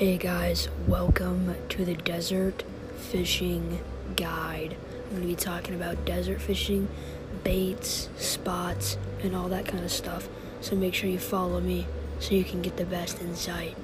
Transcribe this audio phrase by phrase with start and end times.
[0.00, 2.64] Hey guys, welcome to the Desert
[2.96, 3.80] Fishing
[4.16, 4.74] Guide.
[4.94, 6.88] I'm going to be talking about desert fishing,
[7.44, 10.26] baits, spots, and all that kind of stuff.
[10.62, 11.86] So make sure you follow me
[12.18, 13.76] so you can get the best insight.